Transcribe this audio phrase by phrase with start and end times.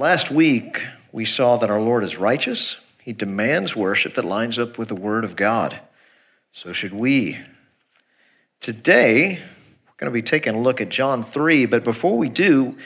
[0.00, 2.78] Last week, we saw that our Lord is righteous.
[3.02, 5.78] He demands worship that lines up with the Word of God.
[6.52, 7.36] So should we.
[8.60, 12.78] Today, we're going to be taking a look at John 3, but before we do,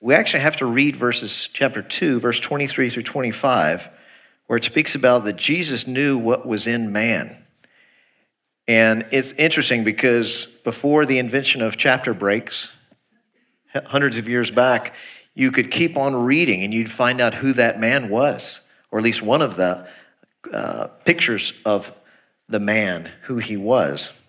[0.00, 3.88] we actually have to read verses chapter 2, verse 23 through 25,
[4.46, 7.36] where it speaks about that Jesus knew what was in man.
[8.68, 12.80] And it's interesting because before the invention of chapter breaks,
[13.74, 14.94] hundreds of years back,
[15.34, 19.04] you could keep on reading and you'd find out who that man was, or at
[19.04, 19.86] least one of the
[20.52, 21.98] uh, pictures of
[22.48, 24.20] the man, who he was.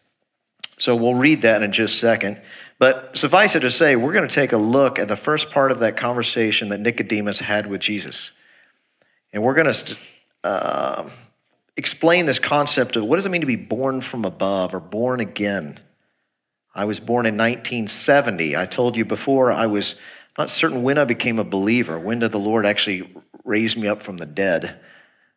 [0.77, 2.41] So we'll read that in just a second.
[2.79, 5.71] But suffice it to say, we're going to take a look at the first part
[5.71, 8.33] of that conversation that Nicodemus had with Jesus.
[9.31, 9.97] And we're going to
[10.43, 11.09] uh,
[11.77, 15.19] explain this concept of what does it mean to be born from above or born
[15.19, 15.79] again.
[16.73, 18.57] I was born in 1970.
[18.57, 19.95] I told you before I was
[20.37, 21.99] not certain when I became a believer.
[21.99, 23.13] When did the Lord actually
[23.43, 24.79] raise me up from the dead?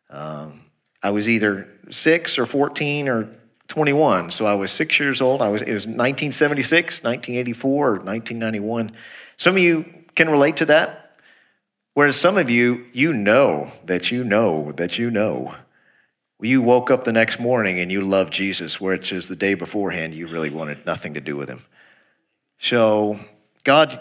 [0.09, 0.61] Um,
[1.01, 3.29] I was either six or 14 or
[3.67, 4.31] 21.
[4.31, 5.41] So I was six years old.
[5.41, 8.91] I was, it was 1976, 1984, or 1991.
[9.37, 11.17] Some of you can relate to that.
[11.93, 15.55] Whereas some of you, you know that you know that you know
[16.41, 20.13] you woke up the next morning and you loved Jesus, which is the day beforehand
[20.13, 21.59] you really wanted nothing to do with him.
[22.57, 23.19] So,
[23.63, 23.99] God,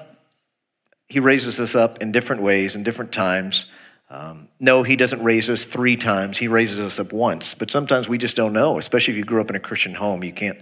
[1.09, 3.67] He raises us up in different ways, in different times.
[4.11, 7.55] Um, no, He doesn't raise us three times, He raises us up once.
[7.55, 10.23] But sometimes we just don't know, especially if you grew up in a Christian home,
[10.23, 10.59] you can't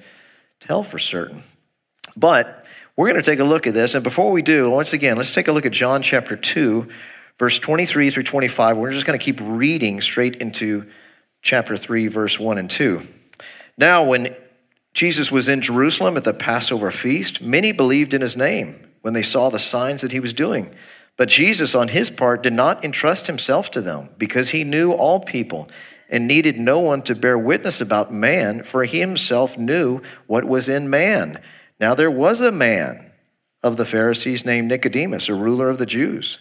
[0.60, 1.42] tell for certain.
[2.16, 2.64] But
[2.96, 3.94] we're going to take a look at this.
[3.94, 6.88] And before we do, once again, let's take a look at John chapter 2,
[7.38, 8.76] verse 23 through 25.
[8.76, 10.86] We're just going to keep reading straight into
[11.42, 13.02] chapter 3, verse 1 and 2.
[13.76, 14.34] Now, when
[14.94, 19.22] Jesus was in Jerusalem at the Passover feast, many believed in his name when they
[19.22, 20.74] saw the signs that he was doing.
[21.16, 25.20] But Jesus, on his part, did not entrust himself to them because he knew all
[25.20, 25.68] people
[26.10, 30.68] and needed no one to bear witness about man, for he himself knew what was
[30.68, 31.40] in man.
[31.78, 33.12] Now, there was a man
[33.62, 36.40] of the Pharisees named Nicodemus, a ruler of the Jews.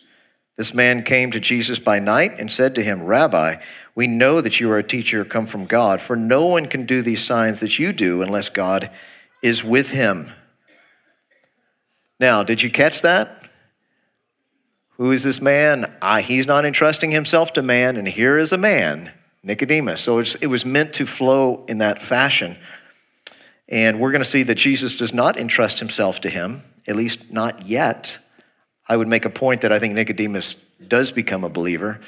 [0.57, 3.57] This man came to Jesus by night and said to him, Rabbi,
[3.93, 7.03] we know that you are a teacher come from God, for no one can do
[7.03, 8.89] these signs that you do unless God
[9.43, 10.31] is with him.
[12.19, 13.49] Now, did you catch that?
[14.97, 15.93] Who is this man?
[16.01, 19.11] Ah, he's not entrusting himself to man, and here is a man,
[19.43, 20.01] Nicodemus.
[20.01, 22.57] So it was meant to flow in that fashion.
[23.67, 27.31] And we're going to see that Jesus does not entrust himself to him, at least
[27.31, 28.19] not yet.
[28.87, 30.53] I would make a point that I think Nicodemus
[30.87, 31.99] does become a believer,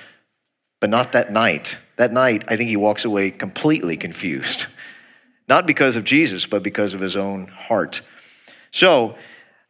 [0.79, 1.77] but not that night.
[1.97, 4.67] That night, I think he walks away completely confused.
[5.49, 8.01] Not because of Jesus, but because of his own heart.
[8.71, 9.15] So,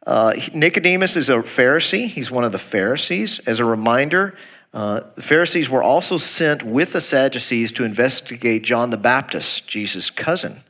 [0.08, 2.08] uh, Nicodemus is a Pharisee.
[2.08, 3.40] He's one of the Pharisees.
[3.40, 4.34] As a reminder,
[4.72, 10.08] uh, the Pharisees were also sent with the Sadducees to investigate John the Baptist, Jesus'
[10.08, 10.60] cousin.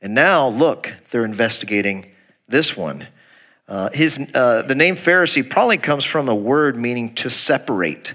[0.00, 2.12] And now, look, they're investigating
[2.46, 3.08] this one.
[3.66, 8.14] Uh, his, uh, the name Pharisee probably comes from a word meaning to separate.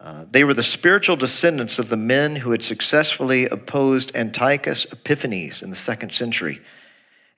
[0.00, 5.62] Uh, they were the spiritual descendants of the men who had successfully opposed Antiochus Epiphanes
[5.62, 6.60] in the second century.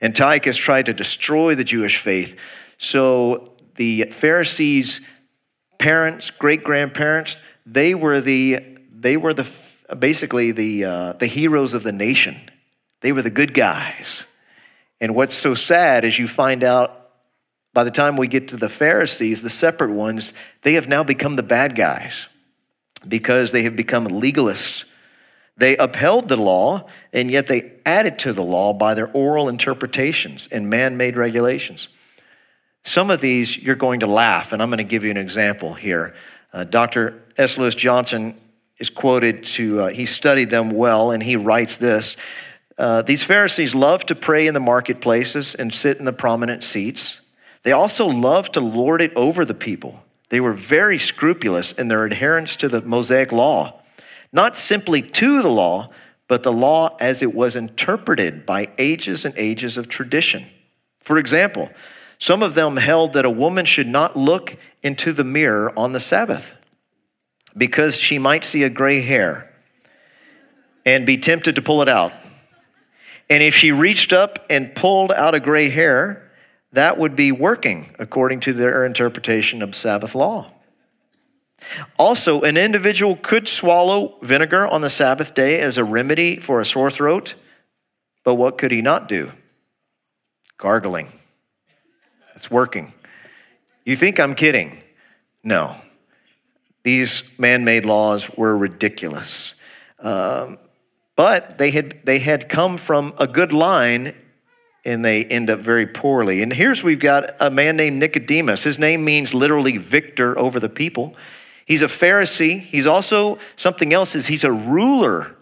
[0.03, 2.39] Antiochus tried to destroy the Jewish faith.
[2.77, 5.01] So the Pharisees'
[5.79, 9.49] parents, great grandparents, they were the they were the
[9.99, 12.37] basically the uh, the heroes of the nation.
[13.01, 14.27] They were the good guys.
[15.01, 17.11] And what's so sad is you find out
[17.75, 21.35] by the time we get to the Pharisees, the separate ones, they have now become
[21.35, 22.29] the bad guys
[23.07, 24.85] because they have become legalists.
[25.57, 30.49] They upheld the law, and yet they added to the law by their oral interpretations
[30.51, 31.89] and man made regulations.
[32.83, 35.75] Some of these you're going to laugh, and I'm going to give you an example
[35.75, 36.15] here.
[36.53, 37.23] Uh, Dr.
[37.37, 37.59] S.
[37.59, 38.35] Lewis Johnson
[38.79, 42.17] is quoted to, uh, he studied them well, and he writes this
[42.79, 47.21] uh, These Pharisees loved to pray in the marketplaces and sit in the prominent seats.
[47.63, 50.03] They also loved to lord it over the people.
[50.31, 53.82] They were very scrupulous in their adherence to the Mosaic law,
[54.33, 55.91] not simply to the law,
[56.29, 60.47] but the law as it was interpreted by ages and ages of tradition.
[61.01, 61.69] For example,
[62.19, 66.01] some of them held that a woman should not look into the mirror on the
[66.01, 66.55] Sabbath
[67.57, 69.53] because she might see a gray hair
[70.87, 72.13] and be tempted to pull it out.
[73.29, 76.31] And if she reached up and pulled out a gray hair,
[76.73, 80.51] that would be working according to their interpretation of Sabbath law.
[81.99, 86.65] Also, an individual could swallow vinegar on the Sabbath day as a remedy for a
[86.65, 87.35] sore throat,
[88.25, 89.33] but what could he not do?
[90.59, 91.09] Gargling.
[92.35, 92.93] It's working.
[93.85, 94.83] You think I'm kidding?
[95.45, 95.77] No.
[96.85, 99.55] these man made laws were ridiculous.
[100.01, 100.59] Um,
[101.17, 104.15] but they had, they had come from a good line
[104.85, 106.43] and they end up very poorly.
[106.43, 108.65] And here's we've got a man named Nicodemus.
[108.65, 111.15] His name means literally victor over the people.
[111.73, 112.61] He's a Pharisee.
[112.61, 115.35] He's also something else is he's a ruler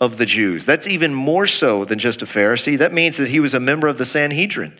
[0.00, 0.66] of the Jews.
[0.66, 2.76] That's even more so than just a Pharisee.
[2.76, 4.76] That means that he was a member of the Sanhedrin,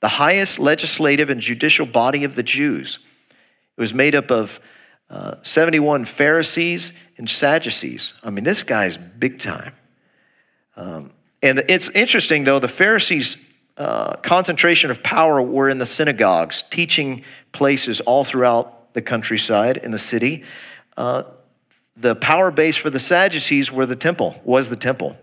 [0.00, 2.98] the highest legislative and judicial body of the Jews.
[3.30, 4.60] It was made up of
[5.08, 8.12] uh, 71 Pharisees and Sadducees.
[8.22, 9.72] I mean, this guy's big time.
[10.76, 11.12] Um,
[11.42, 13.38] and it's interesting, though, the Pharisees'
[13.78, 19.90] uh, concentration of power were in the synagogues, teaching places all throughout the countryside in
[19.90, 20.44] the city.
[20.96, 21.24] Uh,
[21.96, 25.16] the power base for the Sadducees were the temple, was the temple.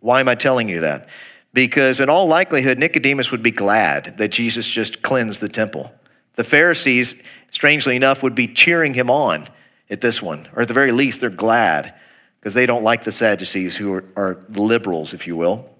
[0.00, 1.08] Why am I telling you that?
[1.52, 5.92] Because in all likelihood, Nicodemus would be glad that Jesus just cleansed the temple.
[6.34, 7.14] The Pharisees,
[7.50, 9.46] strangely enough, would be cheering him on
[9.88, 11.94] at this one, or at the very least, they're glad
[12.40, 15.70] because they don't like the Sadducees, who are, are liberals, if you will.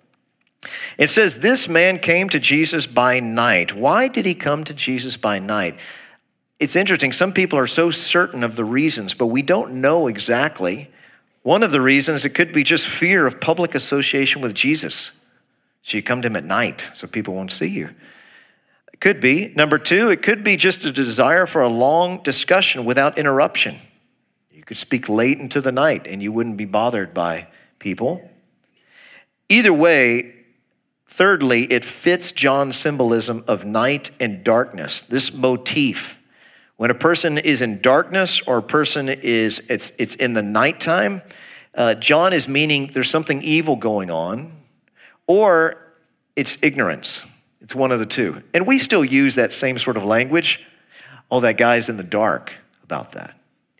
[0.96, 3.74] It says, This man came to Jesus by night.
[3.74, 5.78] Why did he come to Jesus by night?
[6.60, 7.12] It's interesting.
[7.12, 10.90] Some people are so certain of the reasons, but we don't know exactly.
[11.42, 15.10] One of the reasons, it could be just fear of public association with Jesus.
[15.82, 17.90] So you come to him at night so people won't see you.
[18.92, 19.52] It could be.
[19.54, 23.76] Number two, it could be just a desire for a long discussion without interruption.
[24.50, 27.48] You could speak late into the night and you wouldn't be bothered by
[27.78, 28.30] people.
[29.50, 30.32] Either way,
[31.06, 36.18] thirdly, it fits John's symbolism of night and darkness, this motif.
[36.84, 41.22] When a person is in darkness or a person is, it's, it's in the nighttime,
[41.74, 44.52] uh, John is meaning there's something evil going on
[45.26, 45.94] or
[46.36, 47.26] it's ignorance.
[47.62, 48.42] It's one of the two.
[48.52, 50.62] And we still use that same sort of language.
[51.30, 52.52] Oh, that guy's in the dark
[52.82, 53.34] about that.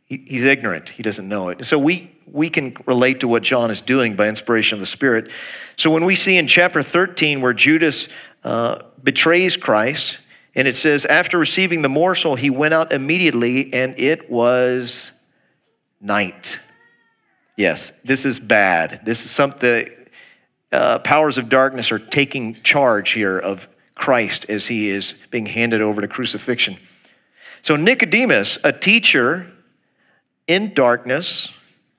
[0.06, 0.89] He, he's ignorant.
[0.89, 1.62] He doesn't know it.
[1.67, 5.31] So we, we can relate to what John is doing by inspiration of the Spirit.
[5.77, 8.09] So when we see in chapter 13 where Judas
[8.45, 10.21] uh, betrays Christ,
[10.55, 15.12] and it says, after receiving the morsel, he went out immediately, and it was
[16.01, 16.61] night.
[17.56, 19.01] Yes, this is bad.
[19.05, 19.89] This is something,
[20.73, 25.81] uh, powers of darkness are taking charge here of Christ as he is being handed
[25.81, 26.77] over to crucifixion.
[27.62, 29.51] So, Nicodemus, a teacher
[30.47, 31.53] in darkness,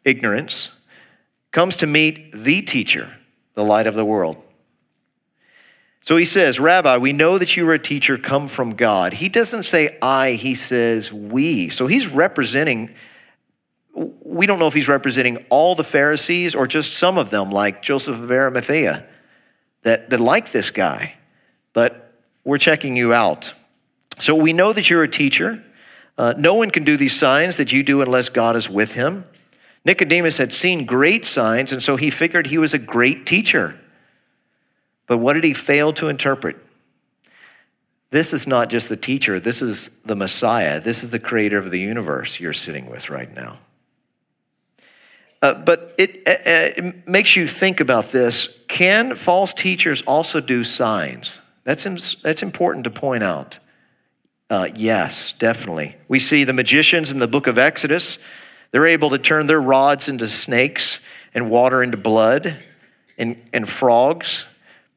[0.04, 0.72] ignorance,
[1.52, 3.18] comes to meet the teacher,
[3.54, 4.42] the light of the world.
[6.06, 9.14] So he says, Rabbi, we know that you are a teacher come from God.
[9.14, 11.70] He doesn't say I, he says we.
[11.70, 12.94] So he's representing,
[13.94, 17.82] we don't know if he's representing all the Pharisees or just some of them, like
[17.82, 19.06] Joseph of Arimathea,
[19.82, 21.16] that, that like this guy
[21.76, 22.14] but
[22.44, 23.54] we're checking you out.
[24.18, 25.64] So we know that you're a teacher.
[26.18, 29.26] Uh, no one can do these signs that you do unless God is with him.
[29.84, 33.80] Nicodemus had seen great signs, and so he figured he was a great teacher.
[35.08, 36.58] But what did he fail to interpret?
[38.12, 40.80] This is not just the teacher, this is the Messiah.
[40.80, 43.60] This is the creator of the universe you're sitting with right now.
[45.42, 48.48] Uh, but it, uh, uh it makes you think about this.
[48.68, 51.40] Can false teachers also do signs?
[51.66, 53.60] That's, that's important to point out.
[54.50, 55.96] Uh, yes, definitely.
[56.08, 58.20] We see the magicians in the book of Exodus.
[58.72, 61.00] They're able to turn their rods into snakes
[61.34, 62.64] and water into blood
[63.18, 64.46] and, and frogs.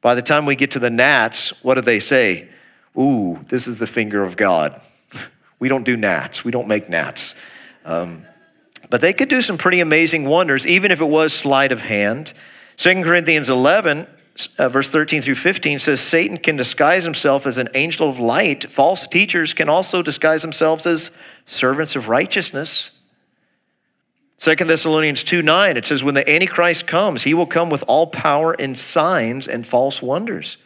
[0.01, 2.49] By the time we get to the gnats, what do they say?
[2.97, 4.81] Ooh, this is the finger of God.
[5.59, 7.35] We don't do gnats, we don't make gnats.
[7.83, 8.23] Um,
[8.89, 12.33] but they could do some pretty amazing wonders, even if it was sleight of hand.
[12.77, 14.07] 2 Corinthians 11
[14.57, 18.71] uh, verse 13 through 15 says Satan can disguise himself as an angel of light.
[18.71, 21.11] False teachers can also disguise themselves as
[21.45, 22.91] servants of righteousness.
[24.39, 28.07] 2 Thessalonians 2 9, it says, When the Antichrist comes, he will come with all
[28.07, 30.57] power and signs and false wonders.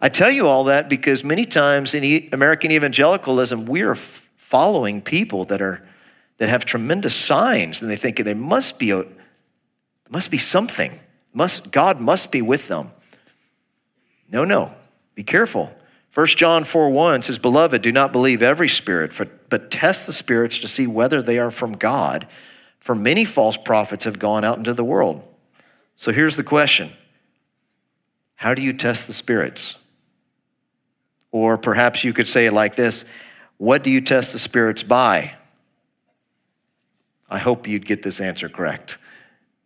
[0.00, 5.46] I tell you all that because many times in American evangelicalism, we are following people
[5.46, 5.82] that are
[6.36, 9.04] that have tremendous signs, and they think there must be a
[10.10, 11.00] must be something.
[11.32, 12.92] Must, God must be with them.
[14.30, 14.74] No, no.
[15.14, 15.74] Be careful.
[16.12, 19.12] 1 John 4 1 says, Beloved, do not believe every spirit,
[19.54, 22.26] but test the spirits to see whether they are from God.
[22.80, 25.22] For many false prophets have gone out into the world.
[25.94, 26.90] So here's the question
[28.34, 29.76] How do you test the spirits?
[31.30, 33.04] Or perhaps you could say it like this
[33.56, 35.36] What do you test the spirits by?
[37.30, 38.98] I hope you'd get this answer correct.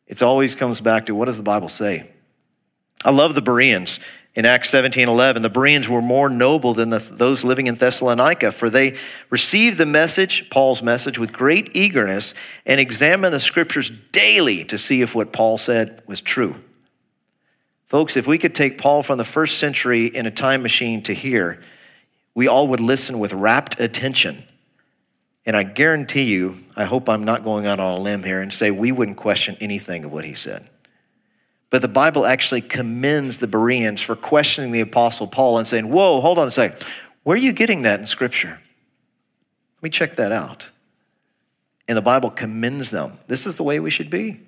[0.06, 2.12] It always comes back to what does the Bible say?
[3.06, 4.00] I love the Bereans.
[4.38, 8.52] In Acts 17 11, the Bereans were more noble than the, those living in Thessalonica,
[8.52, 8.94] for they
[9.30, 15.02] received the message, Paul's message, with great eagerness and examined the scriptures daily to see
[15.02, 16.54] if what Paul said was true.
[17.86, 21.14] Folks, if we could take Paul from the first century in a time machine to
[21.14, 21.60] here,
[22.36, 24.44] we all would listen with rapt attention.
[25.46, 28.52] And I guarantee you, I hope I'm not going out on a limb here and
[28.52, 30.70] say we wouldn't question anything of what he said.
[31.70, 36.20] But the Bible actually commends the Bereans for questioning the Apostle Paul and saying, Whoa,
[36.20, 36.86] hold on a second.
[37.24, 38.60] Where are you getting that in Scripture?
[39.76, 40.70] Let me check that out.
[41.86, 43.18] And the Bible commends them.
[43.26, 44.40] This is the way we should be.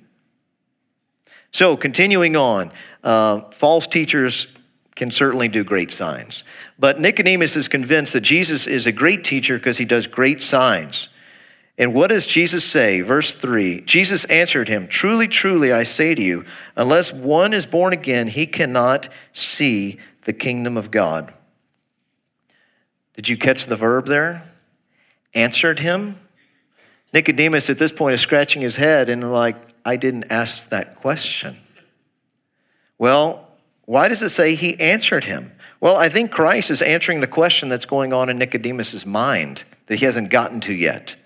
[1.52, 2.70] So, continuing on,
[3.02, 4.46] uh, false teachers
[4.94, 6.44] can certainly do great signs.
[6.78, 11.08] But Nicodemus is convinced that Jesus is a great teacher because he does great signs.
[11.78, 13.00] And what does Jesus say?
[13.00, 16.44] Verse 3 Jesus answered him, Truly, truly, I say to you,
[16.76, 21.32] unless one is born again, he cannot see the kingdom of God.
[23.14, 24.42] Did you catch the verb there?
[25.34, 26.16] Answered him?
[27.12, 31.56] Nicodemus at this point is scratching his head and like, I didn't ask that question.
[32.98, 33.50] Well,
[33.86, 35.52] why does it say he answered him?
[35.80, 39.96] Well, I think Christ is answering the question that's going on in Nicodemus's mind that
[39.96, 41.16] he hasn't gotten to yet.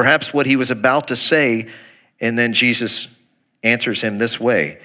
[0.00, 1.68] Perhaps what he was about to say,
[2.22, 3.06] and then Jesus
[3.62, 4.80] answers him this way.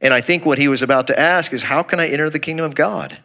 [0.00, 2.38] And I think what he was about to ask is, How can I enter the
[2.38, 3.18] kingdom of God?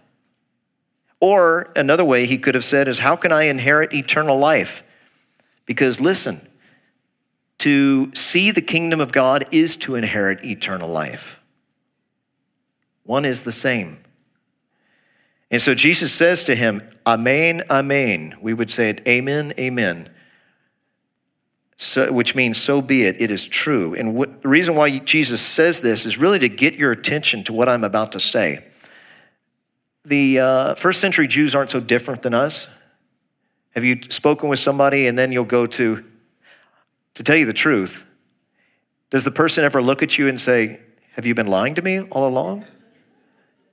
[1.22, 4.84] Or another way he could have said is, How can I inherit eternal life?
[5.68, 6.42] Because listen,
[7.60, 11.40] to see the kingdom of God is to inherit eternal life.
[13.04, 14.00] One is the same.
[15.52, 18.34] And so Jesus says to him, Amen, Amen.
[18.42, 20.10] We would say it, Amen, Amen
[21.78, 23.94] so, which means so be it, it is true.
[23.96, 27.54] And what, the reason why Jesus says this is really to get your attention to
[27.54, 28.66] what I'm about to say.
[30.06, 32.68] The uh, first century Jews aren't so different than us.
[33.74, 36.06] Have you spoken with somebody and then you'll go to,
[37.16, 38.06] to tell you the truth?
[39.10, 40.80] Does the person ever look at you and say,
[41.14, 42.66] Have you been lying to me all along?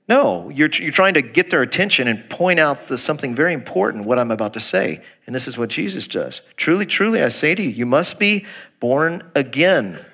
[0.07, 4.05] No, you're, you're trying to get their attention and point out the, something very important,
[4.05, 5.01] what I'm about to say.
[5.25, 6.41] And this is what Jesus does.
[6.57, 8.45] Truly, truly, I say to you, you must be
[8.79, 10.05] born again.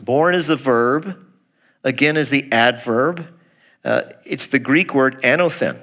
[0.00, 1.26] Born is the verb,
[1.82, 3.26] again is the adverb.
[3.84, 5.80] Uh, it's the Greek word anothen,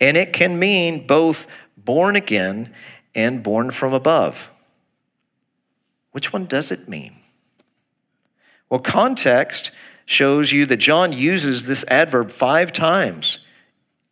[0.00, 1.46] and it can mean both
[1.76, 2.74] born again
[3.14, 4.52] and born from above.
[6.10, 7.14] Which one does it mean?
[8.68, 9.70] Well, context
[10.06, 13.40] shows you that John uses this adverb five times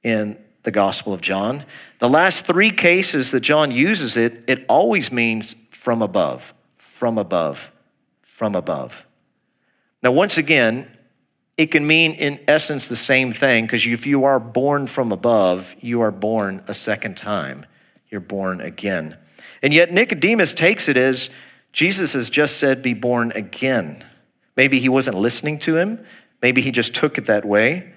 [0.02, 1.64] in the Gospel of John.
[2.00, 7.70] The last three cases that John uses it, it always means from above, from above,
[8.20, 9.06] from above.
[10.02, 10.90] Now, once again,
[11.56, 15.76] it can mean in essence the same thing because if you are born from above,
[15.80, 17.64] you are born a second time.
[18.10, 19.16] You're born again.
[19.62, 21.30] And yet, Nicodemus takes it as
[21.72, 24.04] Jesus has just said, be born again.
[24.56, 26.04] Maybe he wasn't listening to him.
[26.42, 27.92] Maybe he just took it that way.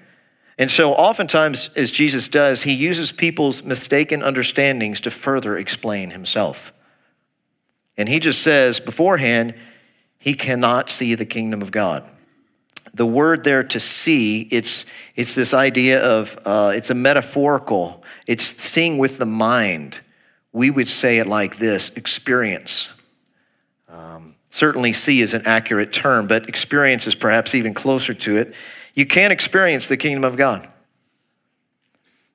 [0.57, 6.73] And so, oftentimes, as Jesus does, he uses people's mistaken understandings to further explain himself.
[7.95, 9.53] And he just says beforehand,
[10.17, 12.09] he cannot see the kingdom of God.
[12.93, 14.85] The word there to see, it's,
[15.15, 20.01] it's this idea of, uh, it's a metaphorical, it's seeing with the mind.
[20.51, 22.89] We would say it like this experience.
[23.87, 28.55] Um, Certainly, see is an accurate term, but experience is perhaps even closer to it.
[28.95, 30.67] You can't experience the kingdom of God.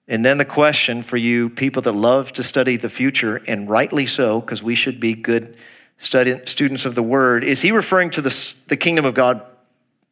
[0.07, 4.07] And then the question for you, people that love to study the future, and rightly
[4.07, 5.57] so, because we should be good
[5.99, 9.43] students of the word, is he referring to the, the kingdom of God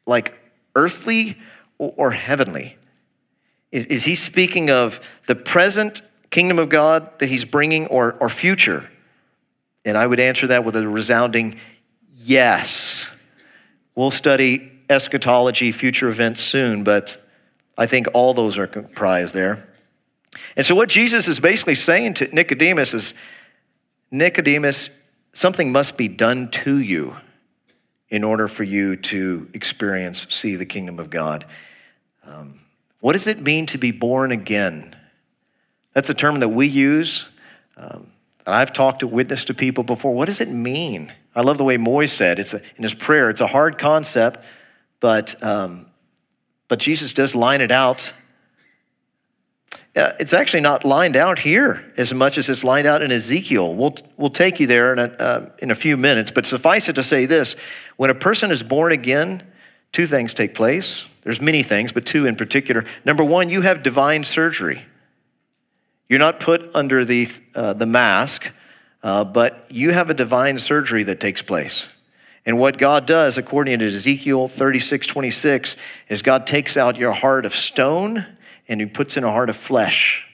[0.04, 0.36] like
[0.74, 1.38] earthly
[1.78, 2.76] or, or heavenly?
[3.70, 8.28] Is, is he speaking of the present kingdom of God that he's bringing or, or
[8.28, 8.90] future?
[9.84, 11.54] And I would answer that with a resounding
[12.22, 13.10] Yes.
[13.94, 17.16] We'll study eschatology, future events soon, but
[17.78, 19.68] I think all those are comprised there.
[20.56, 23.14] And so, what Jesus is basically saying to Nicodemus is
[24.10, 24.90] Nicodemus,
[25.32, 27.16] something must be done to you
[28.10, 31.46] in order for you to experience, see the kingdom of God.
[32.26, 32.60] Um,
[33.00, 34.94] what does it mean to be born again?
[35.94, 37.26] That's a term that we use.
[37.76, 38.08] Um,
[38.46, 40.12] I've talked to, witness to people before.
[40.12, 41.12] What does it mean?
[41.34, 43.30] I love the way Moy said it's a, in his prayer.
[43.30, 44.44] It's a hard concept,
[44.98, 45.86] but um,
[46.68, 48.12] but Jesus does line it out.
[49.96, 53.74] Uh, it's actually not lined out here as much as it's lined out in Ezekiel.
[53.74, 56.94] We'll we'll take you there in a, uh, in a few minutes, but suffice it
[56.94, 57.56] to say this:
[57.96, 59.42] when a person is born again,
[59.92, 61.06] two things take place.
[61.22, 62.84] There's many things, but two in particular.
[63.04, 64.86] Number one, you have divine surgery.
[66.10, 68.52] You're not put under the, uh, the mask,
[69.00, 71.88] uh, but you have a divine surgery that takes place.
[72.44, 75.76] And what God does, according to Ezekiel 36 26,
[76.08, 78.26] is God takes out your heart of stone
[78.66, 80.26] and He puts in a heart of flesh,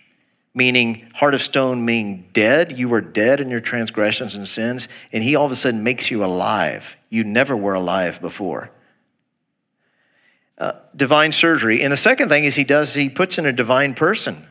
[0.54, 2.78] meaning heart of stone meaning dead.
[2.78, 6.10] You were dead in your transgressions and sins, and He all of a sudden makes
[6.10, 6.96] you alive.
[7.10, 8.70] You never were alive before.
[10.56, 11.82] Uh, divine surgery.
[11.82, 14.46] And the second thing is He does, He puts in a divine person.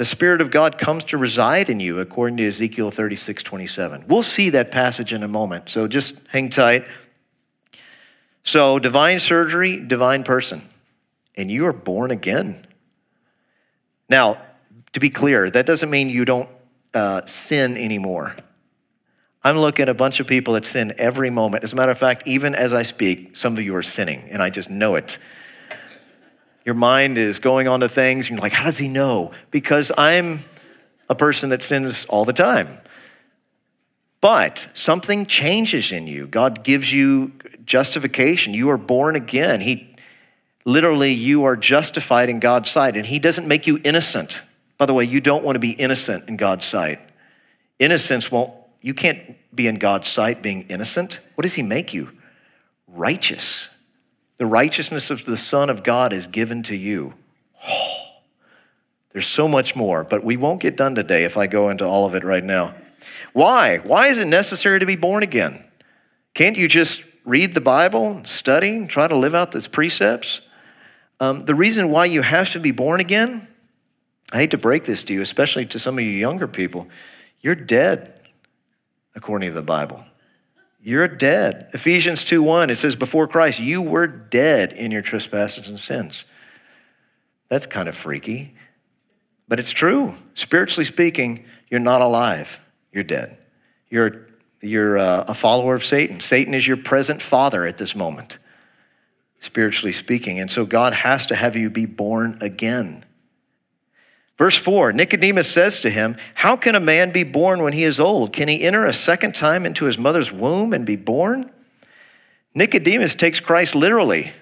[0.00, 4.06] The Spirit of God comes to reside in you, according to Ezekiel 36 27.
[4.08, 6.86] We'll see that passage in a moment, so just hang tight.
[8.42, 10.62] So, divine surgery, divine person,
[11.36, 12.64] and you are born again.
[14.08, 14.40] Now,
[14.94, 16.48] to be clear, that doesn't mean you don't
[16.94, 18.36] uh, sin anymore.
[19.44, 21.62] I'm looking at a bunch of people that sin every moment.
[21.62, 24.42] As a matter of fact, even as I speak, some of you are sinning, and
[24.42, 25.18] I just know it.
[26.64, 29.32] Your mind is going on to things, and you're like, how does he know?
[29.50, 30.40] Because I'm
[31.08, 32.68] a person that sins all the time.
[34.20, 36.26] But something changes in you.
[36.26, 37.32] God gives you
[37.64, 38.52] justification.
[38.52, 39.62] You are born again.
[39.62, 39.96] He
[40.64, 44.42] literally, you are justified in God's sight, and He doesn't make you innocent.
[44.76, 47.00] By the way, you don't want to be innocent in God's sight.
[47.78, 48.52] Innocence won't,
[48.82, 49.18] you can't
[49.54, 51.20] be in God's sight being innocent.
[51.34, 52.10] What does He make you?
[52.86, 53.70] Righteous.
[54.40, 57.12] The righteousness of the Son of God is given to you.
[57.62, 58.22] Oh,
[59.12, 62.06] there's so much more, but we won't get done today if I go into all
[62.06, 62.74] of it right now.
[63.34, 63.76] Why?
[63.84, 65.62] Why is it necessary to be born again?
[66.32, 70.40] Can't you just read the Bible, study, try to live out its precepts?
[71.20, 73.46] Um, the reason why you have to be born again,
[74.32, 76.88] I hate to break this to you, especially to some of you younger people,
[77.42, 78.18] you're dead,
[79.14, 80.02] according to the Bible.
[80.82, 81.68] You're dead.
[81.74, 86.24] Ephesians 2 1, it says, Before Christ, you were dead in your trespasses and sins.
[87.48, 88.54] That's kind of freaky,
[89.48, 90.14] but it's true.
[90.34, 92.60] Spiritually speaking, you're not alive,
[92.92, 93.36] you're dead.
[93.90, 94.28] You're,
[94.62, 96.20] you're uh, a follower of Satan.
[96.20, 98.38] Satan is your present father at this moment,
[99.40, 100.38] spiritually speaking.
[100.38, 103.04] And so God has to have you be born again.
[104.40, 108.00] Verse 4 Nicodemus says to him, How can a man be born when he is
[108.00, 108.32] old?
[108.32, 111.50] Can he enter a second time into his mother's womb and be born?
[112.54, 114.32] Nicodemus takes Christ literally,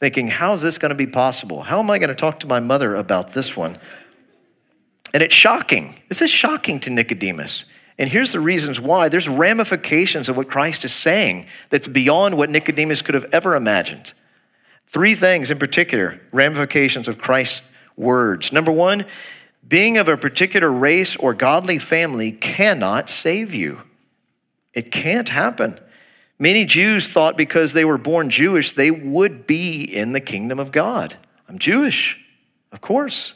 [0.00, 1.62] thinking, How is this going to be possible?
[1.62, 3.78] How am I going to talk to my mother about this one?
[5.14, 6.00] And it's shocking.
[6.08, 7.66] This is shocking to Nicodemus.
[7.98, 9.08] And here's the reasons why.
[9.08, 14.14] There's ramifications of what Christ is saying that's beyond what Nicodemus could have ever imagined.
[14.88, 17.62] Three things in particular ramifications of Christ's
[17.96, 18.52] words.
[18.52, 19.06] Number one,
[19.66, 23.82] being of a particular race or godly family cannot save you.
[24.74, 25.78] It can't happen.
[26.38, 30.72] Many Jews thought because they were born Jewish, they would be in the kingdom of
[30.72, 31.16] God.
[31.48, 32.18] I'm Jewish,
[32.72, 33.34] of course.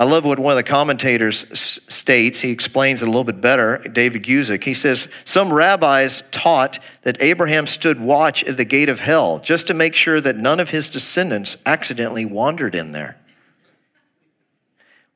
[0.00, 1.44] I love what one of the commentators
[1.92, 2.40] states.
[2.40, 4.64] He explains it a little bit better, David Guzik.
[4.64, 9.66] He says, Some rabbis taught that Abraham stood watch at the gate of hell just
[9.66, 13.18] to make sure that none of his descendants accidentally wandered in there.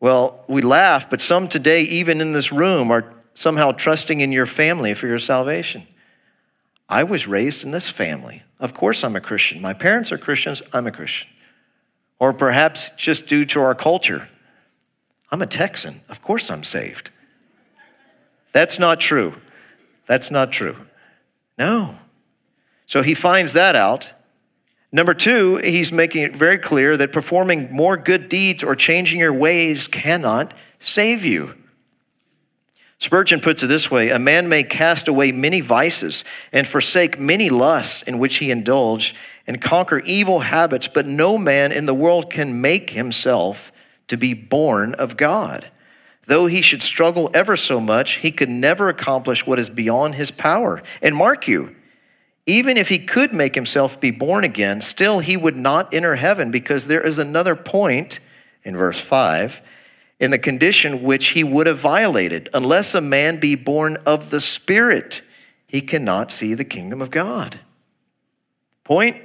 [0.01, 4.45] Well, we laugh, but some today, even in this room, are somehow trusting in your
[4.45, 5.87] family for your salvation.
[6.91, 8.43] I was raised in this family.
[8.61, 9.63] Of course, I'm a Christian.
[9.63, 10.61] My parents are Christians.
[10.75, 11.31] I'm a Christian.
[12.19, 14.29] Or perhaps just due to our culture
[15.35, 16.01] I'm a Texan.
[16.09, 17.11] Of course I'm saved.
[18.53, 19.35] That's not true.
[20.07, 20.87] That's not true.
[21.59, 21.97] No.
[22.87, 24.13] So he finds that out.
[24.93, 29.33] Number two, he's making it very clear that performing more good deeds or changing your
[29.33, 31.57] ways cannot save you.
[32.99, 37.51] Spurgeon puts it this way A man may cast away many vices and forsake many
[37.51, 39.17] lusts in which he indulged
[39.49, 43.73] and conquer evil habits, but no man in the world can make himself
[44.09, 45.71] to be born of God.
[46.27, 50.31] Though he should struggle ever so much, he could never accomplish what is beyond his
[50.31, 50.83] power.
[51.03, 51.75] And mark you,
[52.47, 56.51] even if he could make himself be born again, still he would not enter heaven
[56.51, 58.21] because there is another point
[58.63, 59.63] in verse 5
[60.21, 62.49] in the condition which he would have violated.
[62.55, 65.23] Unless a man be born of the Spirit,
[65.67, 67.61] he cannot see the kingdom of God.
[68.85, 69.17] Point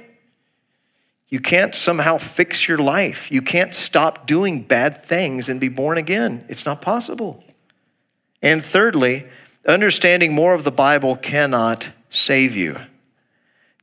[1.30, 3.30] you can't somehow fix your life.
[3.30, 6.44] You can't stop doing bad things and be born again.
[6.48, 7.44] It's not possible.
[8.42, 9.26] And thirdly,
[9.66, 12.80] understanding more of the Bible cannot save you.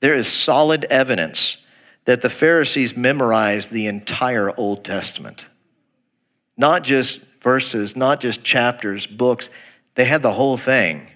[0.01, 1.57] There is solid evidence
[2.03, 5.47] that the Pharisees memorized the entire Old Testament.
[6.57, 9.49] Not just verses, not just chapters, books.
[9.95, 11.10] They had the whole thing.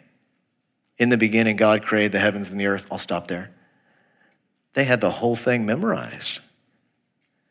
[0.97, 2.87] In the beginning, God created the heavens and the earth.
[2.91, 3.51] I'll stop there.
[4.73, 6.39] They had the whole thing memorized.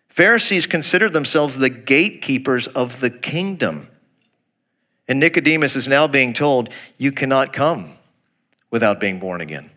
[0.09, 3.89] Pharisees considered themselves the gatekeepers of the kingdom.
[5.09, 7.91] And Nicodemus is now being told, You cannot come
[8.71, 9.71] without being born again.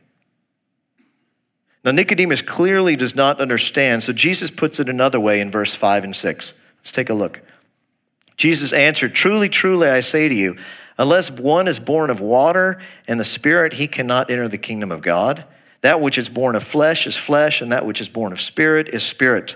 [1.84, 6.06] Now, Nicodemus clearly does not understand, so Jesus puts it another way in verse 5
[6.06, 6.54] and 6.
[6.78, 7.42] Let's take a look.
[8.38, 10.56] Jesus answered, Truly, truly, I say to you,
[10.98, 15.02] unless one is born of water and the Spirit, he cannot enter the kingdom of
[15.02, 15.46] God.
[15.84, 18.90] That which is born of flesh is flesh, and that which is born of spirit
[18.90, 19.56] is spirit.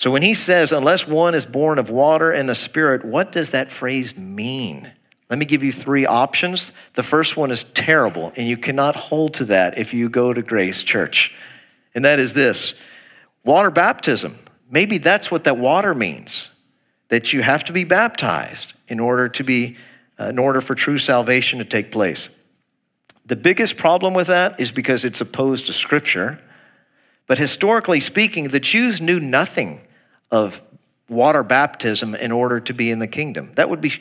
[0.00, 3.50] So when he says, unless one is born of water and the Spirit, what does
[3.50, 4.90] that phrase mean?
[5.28, 6.72] Let me give you three options.
[6.94, 10.40] The first one is terrible, and you cannot hold to that if you go to
[10.40, 11.34] Grace Church.
[11.94, 12.72] And that is this
[13.44, 14.36] water baptism.
[14.70, 16.50] Maybe that's what that water means
[17.08, 19.76] that you have to be baptized in order to be
[20.18, 22.30] uh, in order for true salvation to take place.
[23.30, 26.40] The biggest problem with that is because it's opposed to scripture.
[27.28, 29.82] But historically speaking, the Jews knew nothing
[30.32, 30.60] of
[31.08, 33.52] water baptism in order to be in the kingdom.
[33.54, 33.92] That would be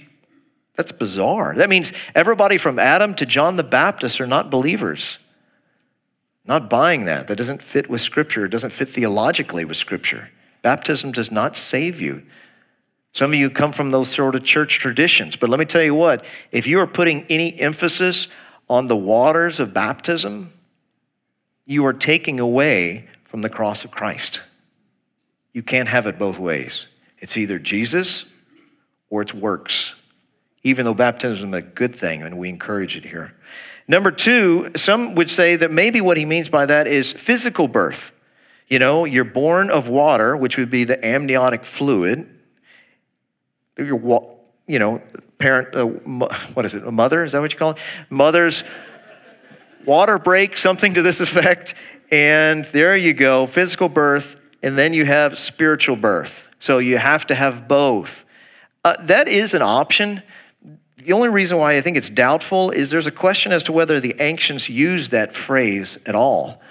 [0.73, 1.53] that's bizarre.
[1.53, 5.19] That means everybody from Adam to John the Baptist are not believers.
[6.43, 7.27] Not buying that.
[7.27, 8.45] That doesn't fit with Scripture.
[8.45, 10.31] It doesn't fit theologically with Scripture.
[10.63, 12.23] Baptism does not save you.
[13.11, 15.93] Some of you come from those sort of church traditions, but let me tell you
[15.93, 18.27] what if you are putting any emphasis
[18.69, 20.51] on the waters of baptism,
[21.65, 24.43] you are taking away from the cross of Christ.
[25.53, 26.87] You can't have it both ways.
[27.17, 28.25] It's either Jesus
[29.09, 29.95] or it's works
[30.63, 33.33] even though baptism is a good thing and we encourage it here.
[33.87, 38.11] Number two, some would say that maybe what he means by that is physical birth.
[38.67, 42.29] You know, you're born of water, which would be the amniotic fluid.
[43.77, 45.01] Your, you know,
[45.39, 45.85] parent, uh,
[46.53, 47.23] what is it, a mother?
[47.23, 47.79] Is that what you call it?
[48.09, 48.63] Mother's
[49.85, 51.73] water break, something to this effect.
[52.11, 56.53] And there you go, physical birth, and then you have spiritual birth.
[56.59, 58.25] So you have to have both.
[58.83, 60.21] Uh, that is an option,
[61.09, 63.99] the only reason why I think it's doubtful is there's a question as to whether
[63.99, 66.61] the ancients used that phrase at all.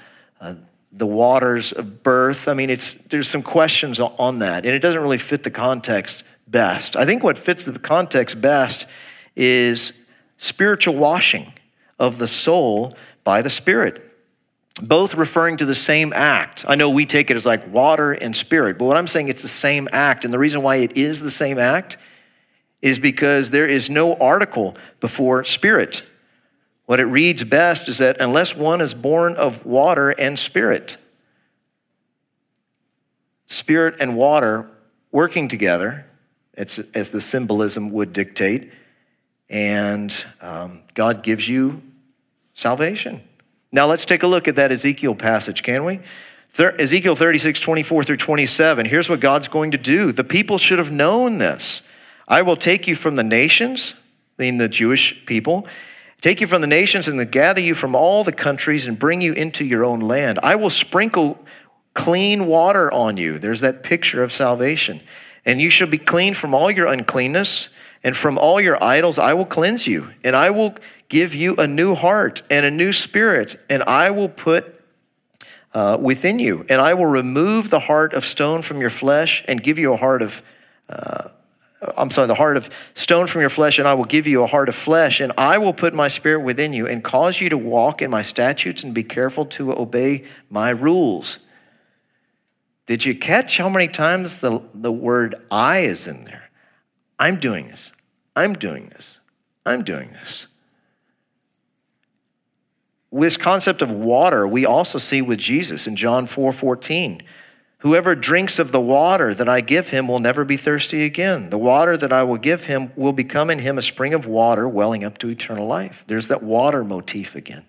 [0.41, 0.55] Uh,
[0.93, 2.47] the waters of birth.
[2.47, 6.25] I mean, it's, there's some questions on that, and it doesn't really fit the context
[6.51, 6.97] best.
[6.97, 8.87] I think what fits the context best
[9.37, 9.93] is
[10.37, 11.53] spiritual washing
[11.99, 12.93] of the soul
[13.25, 14.05] by the Spirit,
[14.81, 16.65] both referring to the same act.
[16.69, 19.43] I know we take it as like water and spirit, but what I'm saying, it's
[19.43, 20.25] the same act.
[20.25, 21.99] And the reason why it is the same act
[22.81, 26.03] is because there is no article before spirit.
[26.87, 30.97] What it reads best is that unless one is born of water and spirit,
[33.47, 34.71] spirit and water
[35.11, 36.08] working together,
[36.59, 38.73] as the symbolism would dictate,
[39.49, 41.83] and um, God gives you
[42.55, 43.23] salvation.
[43.71, 46.01] Now let's take a look at that Ezekiel passage, can we?
[46.59, 48.87] Ezekiel 36, 24 through 27.
[48.87, 50.11] Here's what God's going to do.
[50.11, 51.83] The people should have known this.
[52.27, 53.95] I will take you from the nations,
[54.39, 55.67] meaning the Jewish people,
[56.21, 59.33] take you from the nations and gather you from all the countries and bring you
[59.35, 60.41] into your own land.
[60.43, 61.39] I will sprinkle
[61.95, 63.39] clean water on you.
[63.39, 65.01] There's that picture of salvation.
[65.45, 67.69] And you shall be clean from all your uncleanness,
[68.05, 70.13] and from all your idols I will cleanse you.
[70.25, 70.75] And I will
[71.09, 74.75] give you a new heart and a new spirit, and I will put
[75.75, 76.65] uh, within you.
[76.69, 79.97] And I will remove the heart of stone from your flesh and give you a
[79.97, 80.43] heart of
[80.89, 81.29] uh,
[81.97, 84.47] I'm sorry, the heart of stone from your flesh, and I will give you a
[84.47, 87.59] heart of flesh, and I will put my spirit within you and cause you to
[87.59, 91.39] walk in my statutes and be careful to obey my rules.
[92.89, 96.49] Did you catch how many times the, the word I is in there?
[97.19, 97.93] I'm doing this.
[98.35, 99.21] I'm doing this.
[99.67, 100.47] I'm doing this.
[103.13, 107.21] This concept of water, we also see with Jesus in John 4 14.
[107.81, 111.51] Whoever drinks of the water that I give him will never be thirsty again.
[111.51, 114.67] The water that I will give him will become in him a spring of water
[114.67, 116.05] welling up to eternal life.
[116.07, 117.67] There's that water motif again.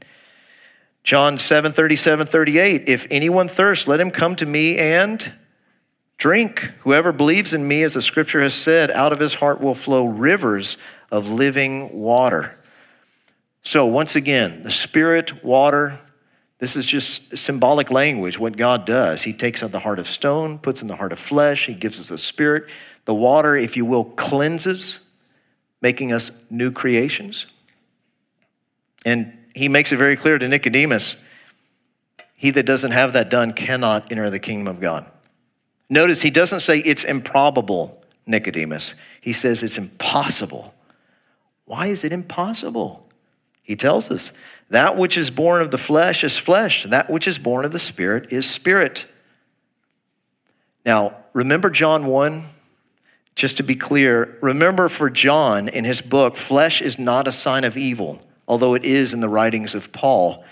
[1.09, 2.83] John 7 37, 38.
[2.87, 5.33] If anyone thirsts, let him come to me and
[6.19, 6.59] drink.
[6.81, 10.05] Whoever believes in me, as the scripture has said, out of his heart will flow
[10.05, 10.77] rivers
[11.11, 12.59] of living water.
[13.63, 15.97] So, once again, the spirit, water,
[16.59, 19.23] this is just symbolic language, what God does.
[19.23, 21.99] He takes out the heart of stone, puts in the heart of flesh, He gives
[21.99, 22.69] us the spirit.
[23.05, 24.99] The water, if you will, cleanses,
[25.81, 27.47] making us new creations.
[29.07, 31.17] And He makes it very clear to Nicodemus
[32.39, 35.05] he that doesn't have that done cannot enter the kingdom of God.
[35.89, 38.95] Notice He doesn't say it's improbable, Nicodemus.
[39.19, 40.73] He says it's impossible.
[41.65, 43.05] Why is it impossible?
[43.61, 44.31] He tells us
[44.69, 47.77] that which is born of the flesh is flesh, that which is born of the
[47.77, 49.05] spirit is spirit.
[50.85, 52.43] Now, remember John 1?
[53.35, 57.65] Just to be clear, remember for John in his book, flesh is not a sign
[57.65, 60.43] of evil, although it is in the writings of Paul.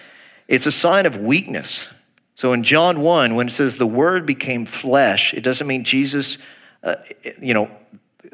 [0.47, 1.89] It's a sign of weakness.
[2.36, 6.38] So in John 1, when it says the word became flesh, it doesn't mean Jesus,
[6.83, 6.95] uh,
[7.41, 7.71] you know,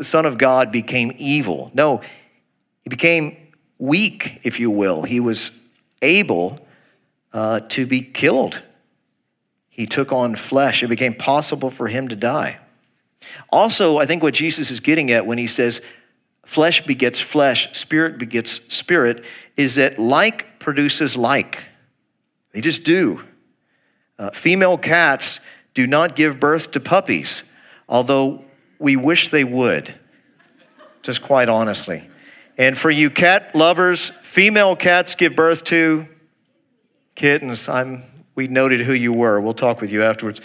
[0.02, 1.72] Son of God became evil.
[1.74, 2.02] No,
[2.82, 3.38] he became
[3.80, 5.04] weak, if you will.
[5.04, 5.52] He was
[6.02, 6.60] able
[7.32, 8.62] uh, to be killed.
[9.70, 10.84] He took on flesh.
[10.84, 12.60] It became possible for him to die.
[13.50, 15.82] Also, I think what Jesus is getting at when he says
[16.46, 19.26] flesh begets flesh, spirit begets spirit,
[19.58, 21.70] is that like produces like.
[22.52, 23.24] They just do.
[24.20, 25.40] Uh, female cats
[25.74, 27.44] do not give birth to puppies,
[27.90, 28.46] although
[28.78, 29.94] we wish they would,
[31.02, 32.08] just quite honestly.
[32.58, 36.06] And for you cat lovers, female cats give birth to
[37.16, 37.68] kittens.
[37.68, 38.04] I'm,
[38.36, 39.40] we noted who you were.
[39.42, 40.42] We'll talk with you afterwards.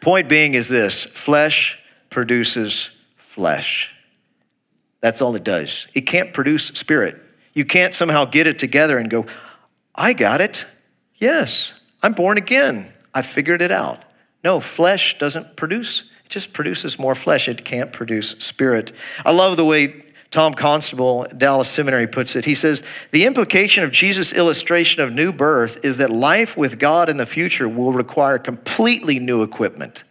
[0.00, 1.78] Point being is this flesh
[2.10, 3.95] produces flesh.
[5.06, 5.86] That's all it does.
[5.94, 7.14] It can't produce spirit.
[7.54, 9.26] You can't somehow get it together and go,
[9.94, 10.66] I got it.
[11.14, 12.92] Yes, I'm born again.
[13.14, 14.02] I figured it out.
[14.42, 17.48] No, flesh doesn't produce, it just produces more flesh.
[17.48, 18.90] It can't produce spirit.
[19.24, 22.44] I love the way Tom Constable, Dallas Seminary, puts it.
[22.44, 27.08] He says, The implication of Jesus' illustration of new birth is that life with God
[27.08, 30.02] in the future will require completely new equipment.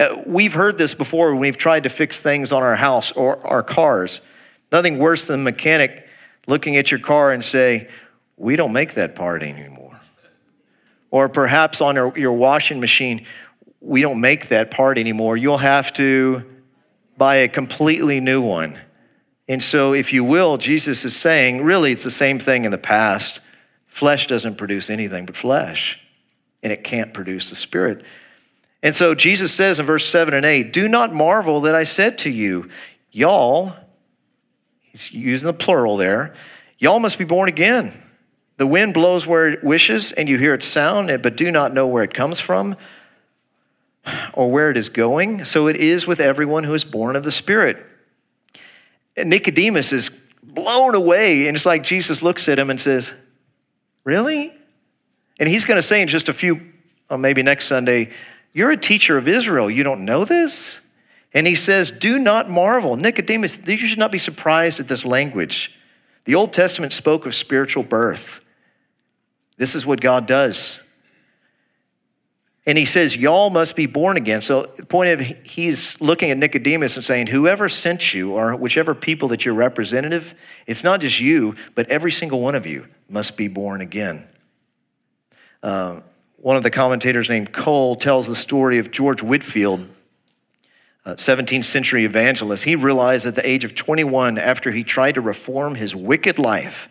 [0.00, 3.46] Uh, we've heard this before when we've tried to fix things on our house or
[3.46, 4.22] our cars.
[4.72, 6.08] Nothing worse than a mechanic
[6.46, 7.86] looking at your car and say,
[8.38, 10.00] We don't make that part anymore.
[11.10, 13.26] Or perhaps on your washing machine,
[13.82, 15.36] we don't make that part anymore.
[15.36, 16.46] You'll have to
[17.18, 18.78] buy a completely new one.
[19.50, 22.78] And so, if you will, Jesus is saying, really, it's the same thing in the
[22.78, 23.40] past.
[23.84, 26.00] Flesh doesn't produce anything but flesh,
[26.62, 28.02] and it can't produce the Spirit.
[28.82, 32.16] And so, Jesus says in verse 7 and 8, Do not marvel that I said
[32.18, 32.70] to you,
[33.10, 33.74] y'all,
[34.80, 36.34] he's using the plural there,
[36.78, 37.92] y'all must be born again.
[38.56, 41.86] The wind blows where it wishes, and you hear its sound, but do not know
[41.86, 42.76] where it comes from
[44.34, 45.44] or where it is going.
[45.44, 47.86] So it is with everyone who is born of the Spirit.
[49.16, 50.10] And Nicodemus is
[50.42, 53.12] blown away, and it's like Jesus looks at him and says,
[54.04, 54.52] Really?
[55.38, 56.60] And he's going to say in just a few,
[57.08, 58.10] or maybe next Sunday,
[58.52, 59.70] You're a teacher of Israel.
[59.70, 60.80] You don't know this?
[61.32, 62.96] And he says, Do not marvel.
[62.96, 65.76] Nicodemus, you should not be surprised at this language.
[66.24, 68.40] The Old Testament spoke of spiritual birth.
[69.56, 70.80] This is what God does.
[72.66, 74.42] And he says, Y'all must be born again.
[74.42, 78.94] So, the point of he's looking at Nicodemus and saying, Whoever sent you, or whichever
[78.94, 80.34] people that you're representative,
[80.66, 84.26] it's not just you, but every single one of you must be born again.
[85.62, 86.00] Uh,
[86.40, 89.88] one of the commentators named Cole tells the story of George Whitefield,
[91.06, 92.64] 17th century evangelist.
[92.64, 96.88] He realized at the age of 21, after he tried to reform his wicked life,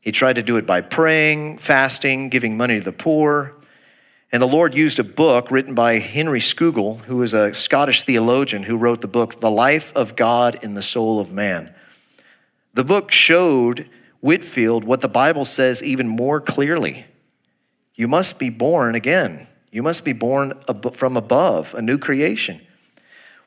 [0.00, 3.56] he tried to do it by praying, fasting, giving money to the poor
[4.32, 8.64] and the Lord used a book written by Henry Scougal, who is a Scottish theologian
[8.64, 11.72] who wrote the book, The Life of God in the Soul of Man.
[12.74, 13.88] The book showed
[14.20, 17.06] Whitefield what the Bible says even more clearly.
[17.96, 19.46] You must be born again.
[19.72, 20.52] You must be born
[20.92, 22.60] from above, a new creation.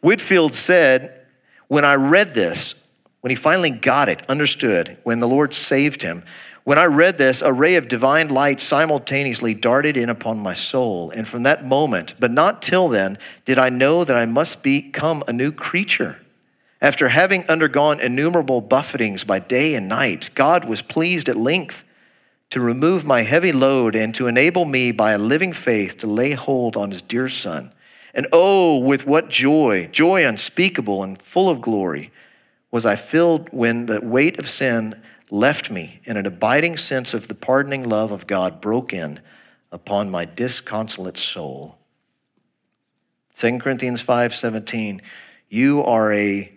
[0.02, 1.26] Whitefield said,
[1.68, 2.76] When I read this,
[3.22, 6.24] when he finally got it, understood, when the Lord saved him,
[6.64, 11.10] when I read this, a ray of divine light simultaneously darted in upon my soul.
[11.10, 15.24] And from that moment, but not till then, did I know that I must become
[15.28, 16.20] a new creature.
[16.82, 21.84] After having undergone innumerable buffetings by day and night, God was pleased at length
[22.50, 26.32] to remove my heavy load and to enable me by a living faith to lay
[26.32, 27.72] hold on his dear Son.
[28.14, 32.12] And oh, with what joy, joy unspeakable and full of glory,
[32.72, 37.28] was I filled when the weight of sin left me, and an abiding sense of
[37.28, 39.20] the pardoning love of God broke in
[39.72, 41.78] upon my disconsolate soul.
[43.36, 45.02] 2 Corinthians 5:17
[45.50, 46.52] You are a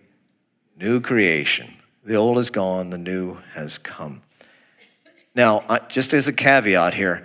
[0.79, 1.75] new creation.
[2.03, 4.23] The old is gone, the new has come.
[5.35, 7.25] Now, just as a caveat here,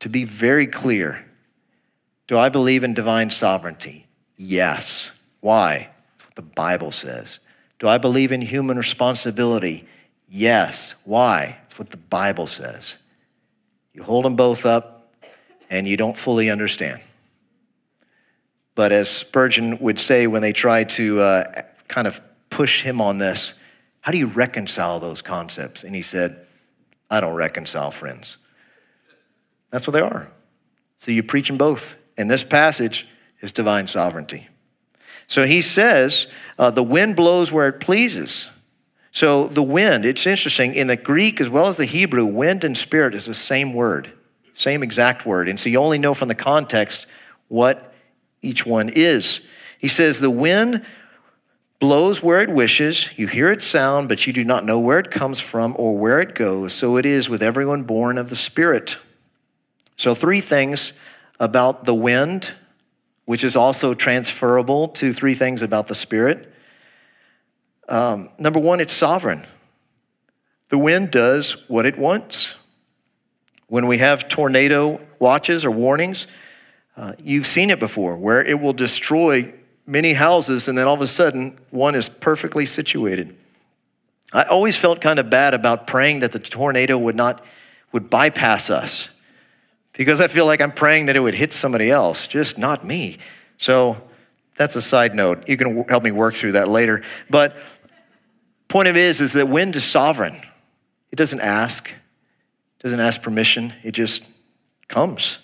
[0.00, 1.24] to be very clear,
[2.26, 4.06] do I believe in divine sovereignty?
[4.36, 5.12] Yes.
[5.40, 5.90] Why?
[6.12, 7.38] That's what the Bible says.
[7.78, 9.86] Do I believe in human responsibility?
[10.28, 10.94] Yes.
[11.04, 11.58] Why?
[11.64, 12.98] It's what the Bible says.
[13.92, 15.14] You hold them both up
[15.70, 17.00] and you don't fully understand.
[18.74, 23.18] But as Spurgeon would say when they tried to uh, kind of push him on
[23.18, 23.54] this,
[24.04, 25.82] How do you reconcile those concepts?
[25.82, 26.43] And he said,
[27.14, 28.38] I don't reconcile friends.
[29.70, 30.30] That's what they are.
[30.96, 31.94] So you preach them both.
[32.18, 33.06] And this passage
[33.40, 34.48] is divine sovereignty.
[35.28, 36.26] So he says,
[36.58, 38.50] uh, the wind blows where it pleases.
[39.12, 42.76] So the wind, it's interesting, in the Greek as well as the Hebrew, wind and
[42.76, 44.12] spirit is the same word,
[44.54, 45.48] same exact word.
[45.48, 47.06] And so you only know from the context
[47.46, 47.94] what
[48.42, 49.40] each one is.
[49.78, 50.84] He says, the wind
[51.84, 53.10] blows where it wishes.
[53.18, 56.18] You hear its sound, but you do not know where it comes from or where
[56.18, 56.72] it goes.
[56.72, 58.96] So it is with everyone born of the Spirit.
[59.94, 60.94] So, three things
[61.38, 62.52] about the wind,
[63.26, 66.50] which is also transferable to three things about the Spirit.
[67.86, 69.42] Um, number one, it's sovereign.
[70.70, 72.56] The wind does what it wants.
[73.66, 76.28] When we have tornado watches or warnings,
[76.96, 79.52] uh, you've seen it before where it will destroy
[79.86, 83.36] many houses and then all of a sudden one is perfectly situated.
[84.32, 87.44] I always felt kind of bad about praying that the tornado would not
[87.92, 89.08] would bypass us
[89.92, 93.18] because I feel like I'm praying that it would hit somebody else, just not me.
[93.56, 93.96] So
[94.56, 95.48] that's a side note.
[95.48, 97.02] You can help me work through that later.
[97.30, 97.56] But
[98.68, 100.36] point of is is that wind is sovereign.
[101.12, 101.92] It doesn't ask,
[102.80, 103.72] doesn't ask permission.
[103.84, 104.24] It just
[104.88, 105.38] comes.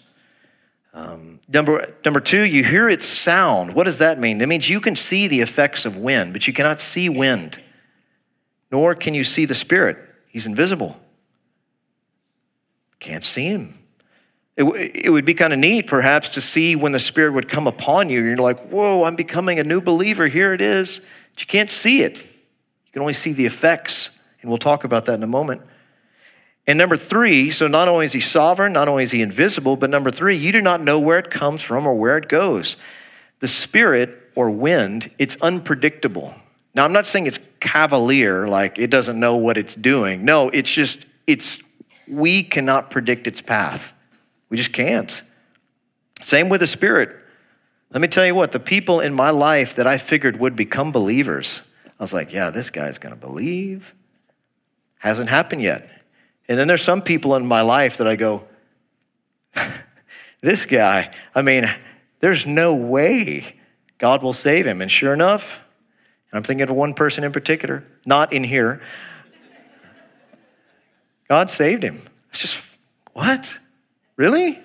[0.92, 3.74] Um, number, number two, you hear its sound.
[3.74, 4.38] What does that mean?
[4.38, 7.61] That means you can see the effects of wind, but you cannot see wind,
[8.72, 9.96] nor can you see the Spirit.
[10.26, 11.00] He's invisible.
[12.98, 13.74] Can't see him.
[14.57, 14.64] It,
[15.07, 18.11] it would be kind of neat, perhaps, to see when the Spirit would come upon
[18.11, 18.22] you.
[18.22, 20.26] You're like, whoa, I'm becoming a new believer.
[20.26, 21.00] Here it is.
[21.33, 22.18] But you can't see it.
[22.18, 24.11] You can only see the effects.
[24.42, 25.62] And we'll talk about that in a moment.
[26.70, 29.90] And number three, so not only is he sovereign, not only is he invisible, but
[29.90, 32.76] number three, you do not know where it comes from or where it goes.
[33.40, 36.33] The spirit or wind, it's unpredictable.
[36.72, 40.24] Now, I'm not saying it's cavalier, like it doesn't know what it's doing.
[40.24, 41.61] No, it's just, it's,
[42.06, 43.92] we cannot predict its path.
[44.48, 45.24] We just can't.
[46.20, 47.16] Same with the spirit.
[47.90, 50.92] Let me tell you what, the people in my life that I figured would become
[50.92, 51.62] believers,
[51.98, 53.92] I was like, yeah, this guy's gonna believe.
[54.98, 55.96] Hasn't happened yet.
[56.50, 58.44] And then there's some people in my life that I go,
[60.40, 61.64] this guy, I mean,
[62.18, 63.54] there's no way
[63.98, 64.82] God will save him.
[64.82, 65.64] And sure enough,
[66.32, 68.80] and I'm thinking of one person in particular, not in here,
[71.28, 72.00] God saved him.
[72.30, 72.76] It's just,
[73.12, 73.60] what?
[74.16, 74.58] Really?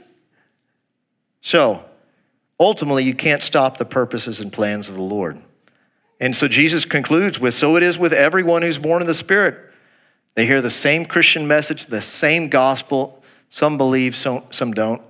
[1.41, 1.85] So,
[2.59, 5.39] ultimately, you can't stop the purposes and plans of the Lord.
[6.19, 9.64] And so Jesus concludes with So it is with everyone who's born of the Spirit.
[10.35, 13.23] They hear the same Christian message, the same gospel.
[13.49, 15.01] Some believe, some, some don't.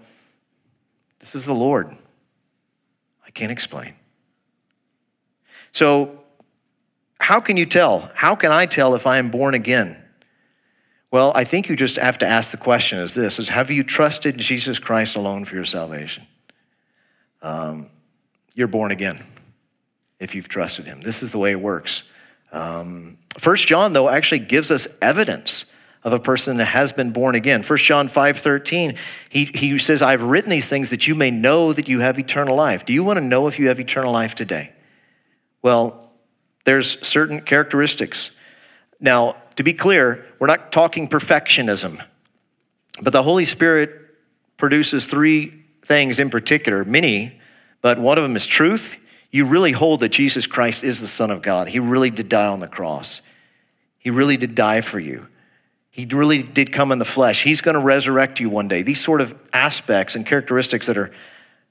[1.19, 1.95] This is the Lord.
[3.25, 3.95] I can't explain.
[5.71, 6.19] So,
[7.19, 8.11] how can you tell?
[8.15, 9.97] How can I tell if I am born again?
[11.09, 13.83] Well, I think you just have to ask the question is this is have you
[13.83, 16.27] trusted Jesus Christ alone for your salvation?
[17.41, 17.87] Um,
[18.53, 19.23] you're born again
[20.19, 21.01] if you've trusted him.
[21.01, 22.03] This is the way it works.
[22.51, 23.17] Um,
[23.55, 25.65] John, though, actually gives us evidence
[26.03, 27.63] of a person that has been born again.
[27.63, 28.95] 1 John 5 13,
[29.27, 32.55] he, he says, I've written these things that you may know that you have eternal
[32.55, 32.85] life.
[32.85, 34.71] Do you want to know if you have eternal life today?
[35.61, 36.11] Well,
[36.63, 38.31] there's certain characteristics.
[38.99, 42.03] Now, to be clear, we're not talking perfectionism,
[43.01, 43.91] but the Holy Spirit
[44.57, 47.39] produces three things in particular, many,
[47.81, 48.97] but one of them is truth,
[49.35, 51.67] you really hold that Jesus Christ is the Son of God.
[51.67, 53.21] He really did die on the cross.
[53.97, 55.27] He really did die for you.
[55.91, 57.43] He really did come in the flesh.
[57.43, 58.81] He's going to resurrect you one day.
[58.81, 61.11] These sort of aspects and characteristics that are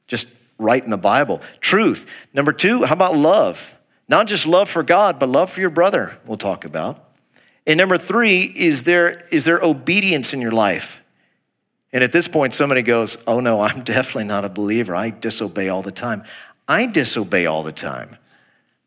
[0.07, 1.41] just right in the Bible.
[1.61, 2.29] Truth.
[2.35, 3.79] Number two, how about love?
[4.11, 7.03] Not just love for God, but love for your brother, we'll talk about.
[7.67, 11.03] And number three, is there, is there obedience in your life?
[11.95, 14.95] And at this point, somebody goes, Oh no, I'm definitely not a believer.
[14.95, 16.25] I disobey all the time.
[16.69, 18.17] I disobey all the time.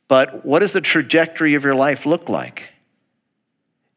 [0.08, 2.72] But what does the trajectory of your life look like?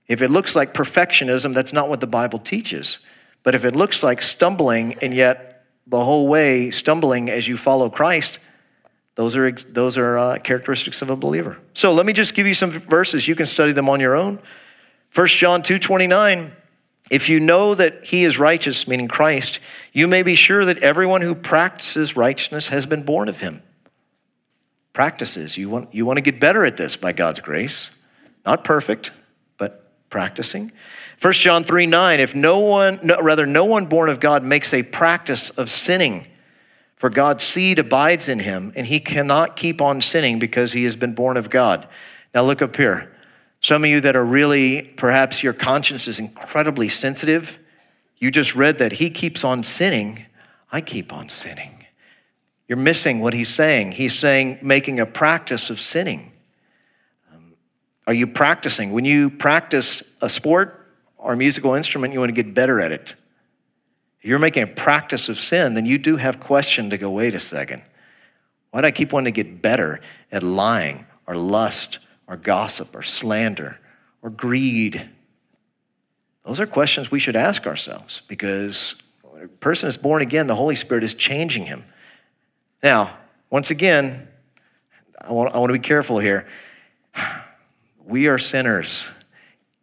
[0.09, 2.99] If it looks like perfectionism, that's not what the Bible teaches.
[3.43, 7.89] But if it looks like stumbling and yet the whole way stumbling as you follow
[7.89, 8.39] Christ,
[9.15, 11.59] those are, those are uh, characteristics of a believer.
[11.75, 13.29] So let me just give you some verses.
[13.29, 14.41] You can study them on your own.
[15.15, 16.53] 1 John 2 29.
[17.11, 19.59] If you know that he is righteous, meaning Christ,
[19.93, 23.63] you may be sure that everyone who practices righteousness has been born of him
[24.93, 25.57] practices.
[25.57, 27.91] You want, you want to get better at this by God's grace.
[28.45, 29.13] Not perfect,
[29.59, 30.73] but practicing.
[31.21, 34.73] 1 John 3 9, if no one, no, rather, no one born of God makes
[34.73, 36.27] a practice of sinning,
[36.97, 40.97] for God's seed abides in him, and he cannot keep on sinning because he has
[40.97, 41.89] been born of God.
[42.35, 43.15] Now look up here.
[43.61, 47.59] Some of you that are really, perhaps your conscience is incredibly sensitive.
[48.17, 50.27] You just read that he keeps on sinning.
[50.73, 51.80] I keep on sinning.
[52.71, 53.91] You're missing what he's saying.
[53.91, 56.31] He's saying making a practice of sinning.
[57.35, 57.55] Um,
[58.07, 58.93] are you practicing?
[58.93, 62.93] When you practice a sport or a musical instrument, you want to get better at
[62.93, 63.17] it.
[64.21, 67.35] If you're making a practice of sin, then you do have question to go, wait
[67.35, 67.83] a second.
[68.71, 69.99] Why do I keep wanting to get better
[70.31, 71.99] at lying or lust
[72.29, 73.81] or gossip or slander
[74.23, 75.11] or greed?
[76.45, 80.55] Those are questions we should ask ourselves because when a person is born again, the
[80.55, 81.83] Holy Spirit is changing him.
[82.83, 83.17] Now,
[83.51, 84.29] once again,
[85.21, 86.47] I want, I want to be careful here.
[88.05, 89.11] We are sinners.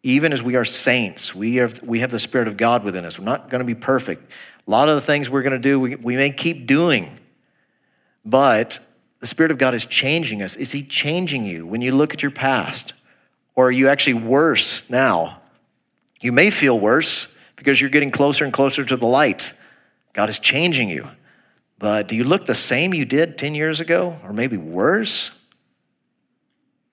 [0.03, 3.19] Even as we are saints, we have, we have the Spirit of God within us.
[3.19, 4.31] We're not going to be perfect.
[4.67, 7.19] A lot of the things we're going to do, we, we may keep doing,
[8.25, 8.79] but
[9.19, 10.55] the Spirit of God is changing us.
[10.55, 12.93] Is He changing you when you look at your past?
[13.55, 15.41] Or are you actually worse now?
[16.21, 19.53] You may feel worse because you're getting closer and closer to the light.
[20.13, 21.09] God is changing you.
[21.79, 25.31] But do you look the same you did 10 years ago, or maybe worse?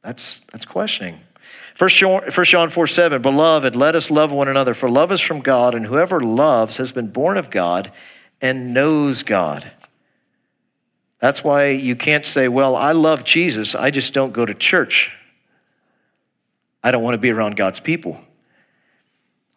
[0.03, 1.21] That's, that's questioning.
[1.79, 5.75] 1 John 4 7, Beloved, let us love one another, for love is from God,
[5.75, 7.91] and whoever loves has been born of God
[8.41, 9.71] and knows God.
[11.19, 15.17] That's why you can't say, Well, I love Jesus, I just don't go to church.
[16.83, 18.21] I don't want to be around God's people.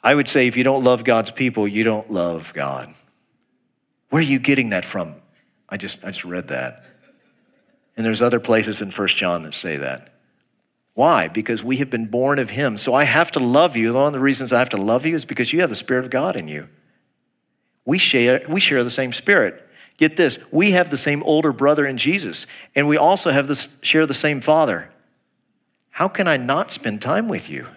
[0.01, 2.93] I would say if you don't love God's people, you don't love God.
[4.09, 5.15] Where are you getting that from?
[5.69, 6.83] I just, I just read that.
[7.95, 10.13] And there's other places in First John that say that.
[10.93, 11.27] Why?
[11.27, 12.77] Because we have been born of Him.
[12.77, 13.93] So I have to love you.
[13.93, 16.05] One of the reasons I have to love you is because you have the Spirit
[16.05, 16.69] of God in you.
[17.85, 19.63] We share, we share the same Spirit.
[19.97, 22.45] Get this, we have the same older brother in Jesus,
[22.75, 24.89] and we also have this share the same father.
[25.89, 27.67] How can I not spend time with you?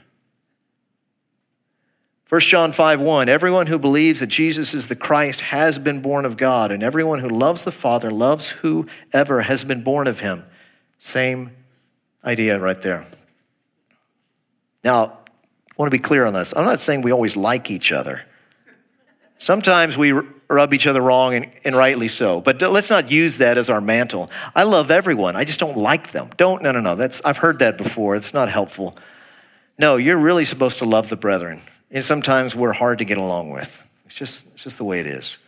[2.31, 6.25] 1 John 5 1 Everyone who believes that Jesus is the Christ has been born
[6.25, 10.45] of God, and everyone who loves the Father loves whoever has been born of him.
[10.97, 11.51] Same
[12.25, 13.05] idea right there.
[14.85, 16.57] Now, I want to be clear on this.
[16.57, 18.25] I'm not saying we always like each other.
[19.39, 20.13] Sometimes we
[20.49, 22.41] rub each other wrong, and, and, rightly so.
[22.41, 24.31] But let's not use that as our mantle.
[24.55, 25.35] I love everyone.
[25.35, 26.31] I just don't like them.
[26.37, 26.95] Don't, no, no, no.
[26.95, 28.15] That's, I've heard that before.
[28.15, 28.95] It's not helpful.
[29.79, 31.61] No, you're really supposed to love the brethren.
[31.91, 33.87] And sometimes we're hard to get along with.
[34.07, 35.39] It's just, it's just the way it is.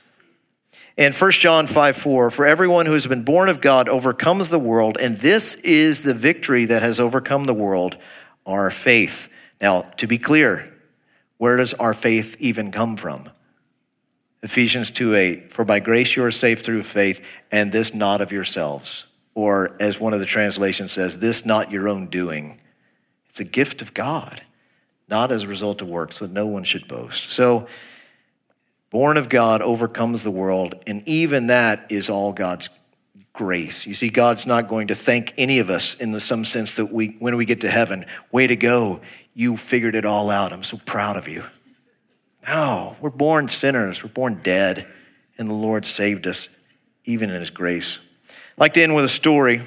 [0.98, 4.58] And 1 John 5 4, for everyone who has been born of God overcomes the
[4.58, 7.96] world, and this is the victory that has overcome the world,
[8.44, 9.28] our faith.
[9.60, 10.72] Now, to be clear,
[11.38, 13.30] where does our faith even come from?
[14.42, 18.32] Ephesians 2 8, for by grace you are saved through faith, and this not of
[18.32, 19.06] yourselves.
[19.34, 22.60] Or, as one of the translations says, this not your own doing.
[23.28, 24.42] It's a gift of God,
[25.12, 27.28] not as a result of works, so that no one should boast.
[27.28, 27.66] So,
[28.88, 32.70] born of God overcomes the world, and even that is all God's
[33.34, 33.86] grace.
[33.86, 36.86] You see, God's not going to thank any of us in the, some sense that
[36.86, 39.02] we, when we get to heaven, way to go,
[39.34, 40.50] you figured it all out.
[40.50, 41.44] I'm so proud of you.
[42.48, 44.02] No, we're born sinners.
[44.02, 44.86] We're born dead,
[45.36, 46.48] and the Lord saved us
[47.04, 47.98] even in His grace.
[48.28, 49.60] I'd like to end with a story.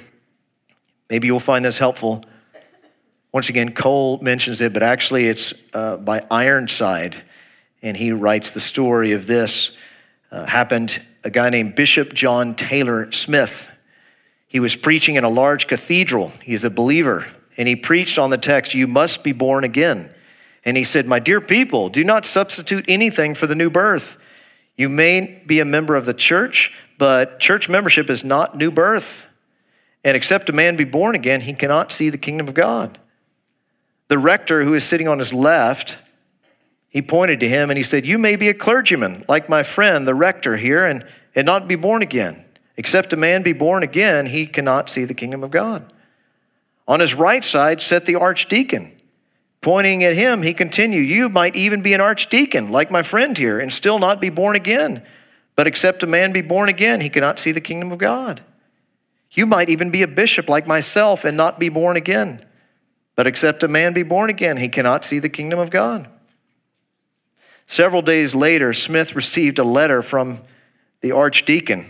[1.07, 2.23] Maybe you'll find this helpful.
[3.35, 7.17] Once again, Cole mentions it, but actually it's uh, by Ironside,
[7.81, 9.73] and he writes the story of this.
[10.31, 13.69] Uh, happened a guy named Bishop John Taylor Smith.
[14.47, 16.29] He was preaching in a large cathedral.
[16.43, 17.27] He's a believer,
[17.57, 20.11] and he preached on the text, You must be born again.
[20.63, 24.17] And he said, My dear people, do not substitute anything for the new birth.
[24.77, 29.27] You may be a member of the church, but church membership is not new birth.
[30.05, 32.97] And except a man be born again, he cannot see the kingdom of God.
[34.07, 35.97] The rector who is sitting on his left,
[36.89, 40.07] he pointed to him and he said, You may be a clergyman, like my friend,
[40.07, 42.45] the rector here, and, and not be born again.
[42.77, 45.91] Except a man be born again, he cannot see the kingdom of God.
[46.87, 48.91] On his right side sat the archdeacon.
[49.61, 53.59] Pointing at him, he continued, You might even be an archdeacon, like my friend here,
[53.59, 55.03] and still not be born again.
[55.55, 58.41] But except a man be born again, he cannot see the kingdom of God.
[59.31, 62.44] You might even be a bishop like myself and not be born again.
[63.15, 66.09] But except a man be born again, he cannot see the kingdom of God.
[67.65, 70.39] Several days later, Smith received a letter from
[71.01, 71.85] the archdeacon,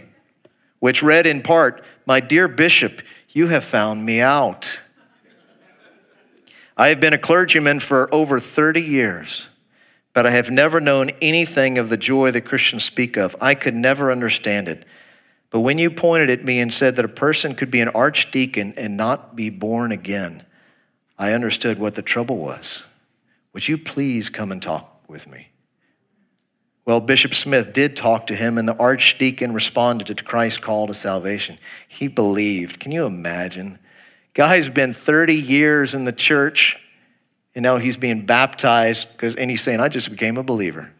[0.80, 4.82] which read in part My dear bishop, you have found me out.
[6.78, 9.48] I have been a clergyman for over 30 years,
[10.14, 13.36] but I have never known anything of the joy that Christians speak of.
[13.42, 14.86] I could never understand it.
[15.50, 18.74] But when you pointed at me and said that a person could be an archdeacon
[18.76, 20.44] and not be born again,
[21.18, 22.86] I understood what the trouble was.
[23.54, 25.50] Would you please come and talk with me?
[26.86, 30.94] Well, Bishop Smith did talk to him, and the archdeacon responded to Christ's call to
[30.94, 31.58] salvation.
[31.88, 32.80] He believed.
[32.80, 33.80] Can you imagine?
[34.34, 36.78] Guy's been 30 years in the church,
[37.56, 40.92] and now he's being baptized because, and he's saying, I just became a believer.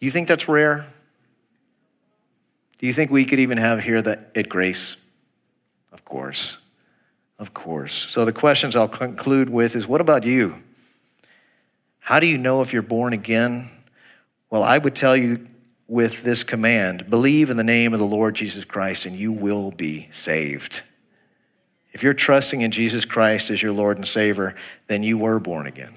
[0.00, 0.86] You think that's rare?
[2.78, 4.96] Do you think we could even have here that at Grace?
[5.92, 6.58] Of course.
[7.42, 8.08] Of course.
[8.08, 10.62] So the questions I'll conclude with is what about you?
[11.98, 13.68] How do you know if you're born again?
[14.48, 15.48] Well, I would tell you
[15.88, 19.72] with this command believe in the name of the Lord Jesus Christ and you will
[19.72, 20.82] be saved.
[21.90, 24.54] If you're trusting in Jesus Christ as your Lord and Savior,
[24.86, 25.94] then you were born again.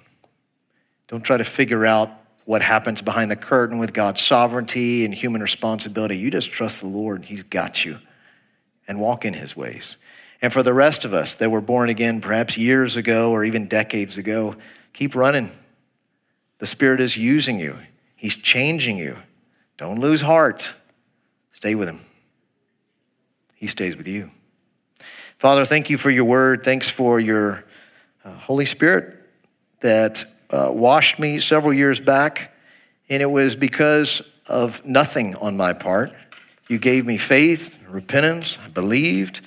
[1.07, 2.09] Don't try to figure out
[2.45, 6.17] what happens behind the curtain with God's sovereignty and human responsibility.
[6.17, 7.99] You just trust the Lord, He's got you,
[8.87, 9.97] and walk in His ways.
[10.41, 13.67] And for the rest of us that were born again perhaps years ago or even
[13.67, 14.55] decades ago,
[14.93, 15.49] keep running.
[16.59, 17.79] The Spirit is using you,
[18.15, 19.19] He's changing you.
[19.77, 20.73] Don't lose heart.
[21.51, 21.99] Stay with Him,
[23.55, 24.29] He stays with you.
[25.37, 26.63] Father, thank you for your word.
[26.63, 27.65] Thanks for your
[28.23, 29.19] uh, Holy Spirit
[29.81, 32.55] that uh, washed me several years back,
[33.09, 36.11] and it was because of nothing on my part.
[36.67, 39.41] You gave me faith, repentance, I believed.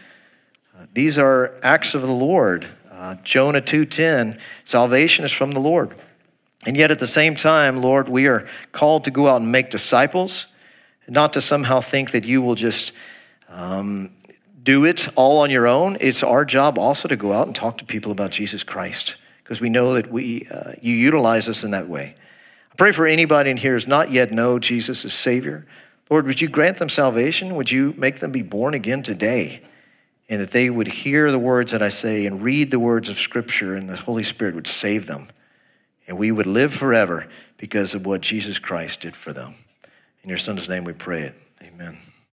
[0.98, 2.66] These are acts of the Lord.
[2.90, 5.94] Uh, Jonah 2:10, salvation is from the Lord.
[6.66, 9.70] And yet, at the same time, Lord, we are called to go out and make
[9.70, 10.48] disciples,
[11.06, 12.90] not to somehow think that you will just
[13.48, 14.10] um,
[14.60, 15.96] do it all on your own.
[16.00, 19.60] It's our job also to go out and talk to people about Jesus Christ, because
[19.60, 22.16] we know that we, uh, you utilize us in that way.
[22.72, 25.64] I pray for anybody in here who's not yet know Jesus as Savior.
[26.10, 27.54] Lord, would you grant them salvation?
[27.54, 29.62] Would you make them be born again today?
[30.28, 33.18] And that they would hear the words that I say and read the words of
[33.18, 35.28] Scripture, and the Holy Spirit would save them
[36.08, 39.54] and we would live forever because of what Jesus Christ did for them.
[40.22, 41.34] In your son's name we pray it.
[41.62, 41.98] Amen.